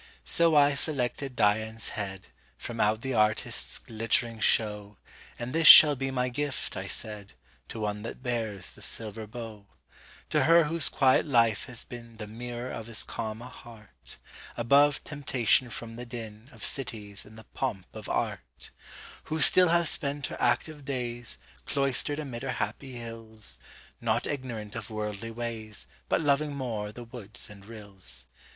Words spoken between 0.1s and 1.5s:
So I selected